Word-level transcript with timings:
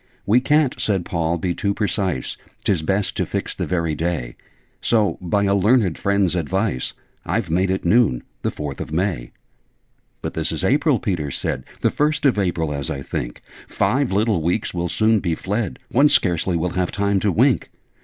'We 0.25 0.39
ca'n't,' 0.41 0.79
said 0.81 1.05
Paul, 1.05 1.37
'be 1.37 1.53
too 1.53 1.75
precise: 1.75 2.35
'Tis 2.63 2.81
best 2.81 3.15
to 3.17 3.25
fix 3.27 3.53
the 3.53 3.67
very 3.67 3.93
day: 3.93 4.35
So, 4.81 5.19
by 5.21 5.43
a 5.43 5.53
learned 5.53 5.95
friend's 5.99 6.33
advice, 6.33 6.93
I've 7.23 7.51
made 7.51 7.69
it 7.69 7.85
Noon, 7.85 8.23
the 8.41 8.49
Fourth 8.49 8.81
of 8.81 8.91
May. 8.91 9.03
{Image...'How 9.03 9.13
cheefully 9.13 9.23
the 9.43 9.61
bond 9.61 9.75
he 9.75 9.89
signed!'} 9.91 10.21
But 10.23 10.33
this 10.33 10.51
is 10.51 10.63
April! 10.63 10.99
Peter 10.99 11.29
said. 11.29 11.65
'The 11.81 11.91
First 11.91 12.25
of 12.25 12.39
April, 12.39 12.73
as 12.73 12.89
I 12.89 13.03
think. 13.03 13.43
Five 13.67 14.11
little 14.11 14.41
weeks 14.41 14.73
will 14.73 14.89
soon 14.89 15.19
be 15.19 15.35
fled: 15.35 15.77
One 15.91 16.07
scarcely 16.09 16.57
will 16.57 16.71
have 16.71 16.91
time 16.91 17.19
to 17.19 17.31
wink! 17.31 17.69